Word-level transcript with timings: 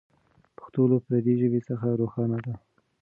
پښتو 0.57 0.81
له 0.91 0.97
پردۍ 1.05 1.33
ژبې 1.41 1.61
څخه 1.69 1.87
روښانه 2.01 2.39
ده. 2.45 2.53